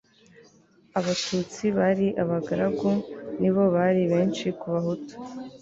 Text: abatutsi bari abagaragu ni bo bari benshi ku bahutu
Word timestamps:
abatutsi 0.99 1.63
bari 1.77 2.07
abagaragu 2.23 2.89
ni 3.39 3.49
bo 3.53 3.63
bari 3.75 4.01
benshi 4.11 4.45
ku 4.59 4.65
bahutu 4.73 5.13